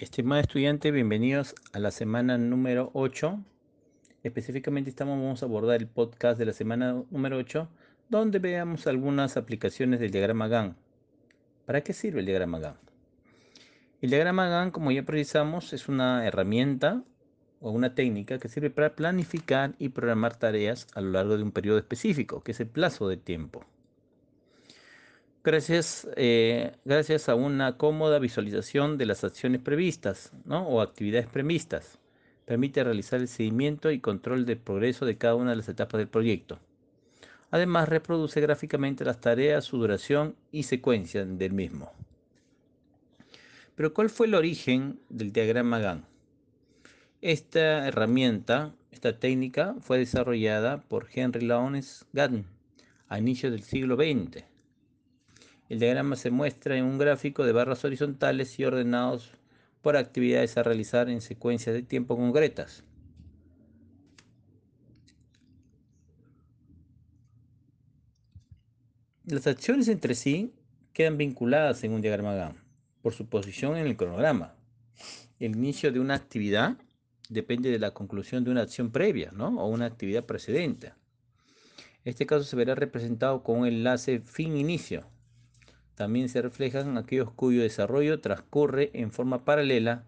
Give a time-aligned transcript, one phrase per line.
[0.00, 3.38] Estimado estudiante, bienvenidos a la semana número 8.
[4.22, 7.68] Específicamente estamos, vamos a abordar el podcast de la semana número 8,
[8.08, 10.74] donde veamos algunas aplicaciones del diagrama GAN.
[11.66, 12.76] ¿Para qué sirve el diagrama GAN?
[14.00, 17.04] El diagrama GAN, como ya precisamos, es una herramienta
[17.60, 21.52] o una técnica que sirve para planificar y programar tareas a lo largo de un
[21.52, 23.66] periodo específico, que es el plazo de tiempo.
[25.42, 31.98] Gracias, eh, gracias a una cómoda visualización de las acciones previstas o actividades previstas,
[32.44, 36.08] permite realizar el seguimiento y control del progreso de cada una de las etapas del
[36.08, 36.58] proyecto.
[37.50, 41.90] Además, reproduce gráficamente las tareas, su duración y secuencia del mismo.
[43.76, 46.04] Pero ¿cuál fue el origen del diagrama GAN?
[47.22, 52.44] Esta herramienta, esta técnica, fue desarrollada por Henry Lawrence GAN
[53.08, 54.49] a inicios del siglo XX.
[55.70, 59.30] El diagrama se muestra en un gráfico de barras horizontales y ordenados
[59.82, 62.82] por actividades a realizar en secuencias de tiempo concretas.
[69.24, 70.52] Las acciones entre sí
[70.92, 72.56] quedan vinculadas en un diagrama GAN
[73.00, 74.56] por su posición en el cronograma.
[75.38, 76.78] El inicio de una actividad
[77.28, 79.62] depende de la conclusión de una acción previa ¿no?
[79.62, 80.94] o una actividad precedente.
[82.04, 85.06] Este caso se verá representado con un enlace fin-inicio.
[86.00, 90.06] También se reflejan aquellos cuyo desarrollo transcurre en forma paralela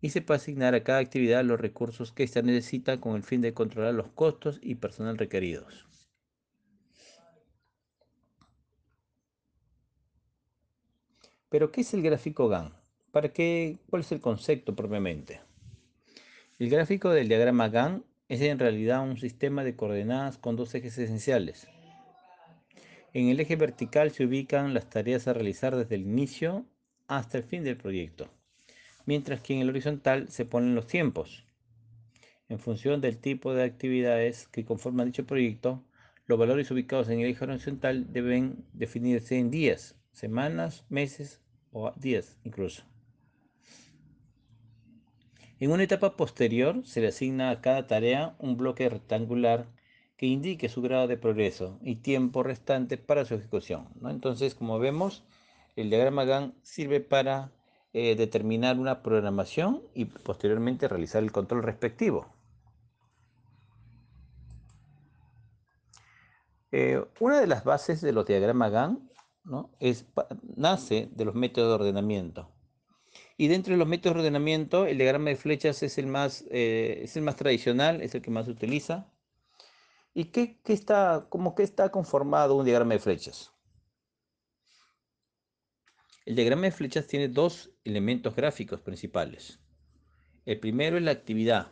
[0.00, 3.40] y se puede asignar a cada actividad los recursos que ésta necesita con el fin
[3.40, 5.84] de controlar los costos y personal requeridos.
[11.48, 12.72] Pero, ¿qué es el gráfico GAN?
[13.10, 13.80] ¿Para qué?
[13.90, 15.40] ¿Cuál es el concepto propiamente?
[16.60, 20.96] El gráfico del diagrama GAN es en realidad un sistema de coordenadas con dos ejes
[20.96, 21.66] esenciales.
[23.16, 26.66] En el eje vertical se ubican las tareas a realizar desde el inicio
[27.08, 28.28] hasta el fin del proyecto,
[29.06, 31.46] mientras que en el horizontal se ponen los tiempos.
[32.50, 35.82] En función del tipo de actividades que conforman dicho proyecto,
[36.26, 41.40] los valores ubicados en el eje horizontal deben definirse en días, semanas, meses
[41.72, 42.82] o días incluso.
[45.58, 49.74] En una etapa posterior se le asigna a cada tarea un bloque rectangular
[50.16, 53.88] que indique su grado de progreso y tiempo restante para su ejecución.
[54.04, 55.24] Entonces, como vemos,
[55.76, 57.52] el diagrama GAN sirve para
[57.92, 62.26] eh, determinar una programación y posteriormente realizar el control respectivo.
[66.72, 69.10] Eh, una de las bases de los diagramas GAN
[69.80, 70.06] es,
[70.56, 72.50] nace de los métodos de ordenamiento.
[73.36, 77.00] Y dentro de los métodos de ordenamiento, el diagrama de flechas es el más, eh,
[77.04, 79.10] es el más tradicional, es el que más se utiliza.
[80.18, 81.28] ¿Y qué, está,
[81.58, 83.52] está conformado un diagrama de flechas?
[86.24, 89.58] El diagrama de flechas tiene dos elementos gráficos principales.
[90.46, 91.70] El primero es la actividad,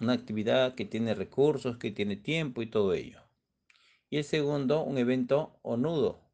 [0.00, 3.22] una actividad que tiene recursos, que tiene tiempo y todo ello.
[4.10, 6.28] Y el segundo, un evento o nudo,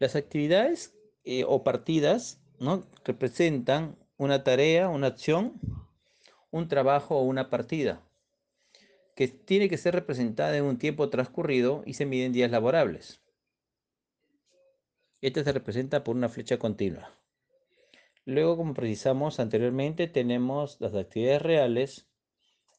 [0.00, 2.84] Las actividades eh, o partidas ¿no?
[3.04, 5.60] representan una tarea, una acción,
[6.50, 8.02] un trabajo o una partida,
[9.14, 13.20] que tiene que ser representada en un tiempo transcurrido y se mide en días laborables.
[15.20, 17.12] Esta se representa por una flecha continua.
[18.24, 22.06] Luego, como precisamos anteriormente, tenemos las actividades reales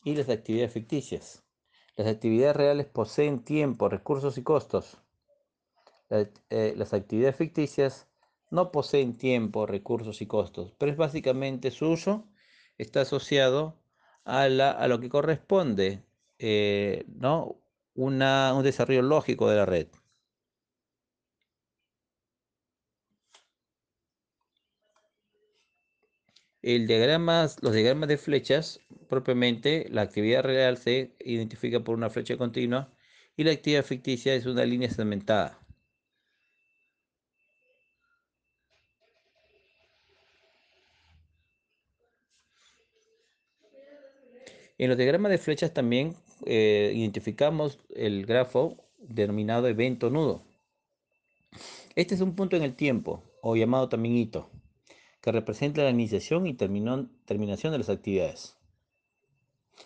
[0.03, 1.43] y las actividades ficticias.
[1.95, 4.97] Las actividades reales poseen tiempo, recursos y costos.
[6.09, 8.07] Eh, las actividades ficticias
[8.49, 12.27] no poseen tiempo, recursos y costos, pero es básicamente su uso
[12.79, 13.77] está asociado
[14.25, 16.03] a, lo que corresponde,
[16.39, 17.61] eh, ¿no?
[17.95, 18.19] un
[18.63, 19.87] desarrollo lógico de la red.
[26.61, 28.79] El diagrama, los diagramas de flechas,
[29.09, 32.91] propiamente, la actividad real se identifica por una flecha continua
[33.35, 35.59] y la actividad ficticia es una línea segmentada.
[44.79, 46.15] En los diagramas de flechas también
[46.45, 50.41] eh, identificamos el grafo denominado evento nudo.
[51.97, 54.49] Este es un punto en el tiempo, o llamado también hito,
[55.21, 58.55] que representa la iniciación y terminación de las actividades.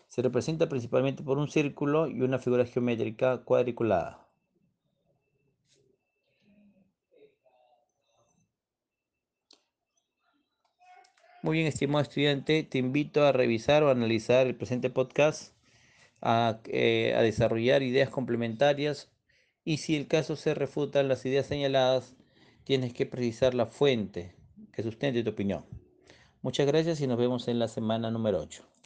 [0.09, 4.22] Se representa principalmente por un círculo y una figura geométrica cuadriculada.
[11.43, 15.53] Muy bien, estimado estudiante, te invito a revisar o analizar el presente podcast,
[16.67, 19.11] eh, a, desarrollar ideas complementarias
[19.65, 22.15] y si el caso se refutan las ideas señaladas,
[22.63, 24.37] tienes que precisar la fuente
[24.71, 25.65] que sustente tu opinión.
[26.41, 28.72] Muchas gracias y nos vemos en la semana número 8.